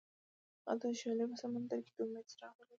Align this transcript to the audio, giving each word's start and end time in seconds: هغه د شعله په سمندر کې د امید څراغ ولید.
هغه 0.67 0.75
د 0.81 0.83
شعله 0.99 1.25
په 1.31 1.35
سمندر 1.43 1.79
کې 1.85 1.91
د 1.95 1.99
امید 2.05 2.25
څراغ 2.31 2.53
ولید. 2.55 2.69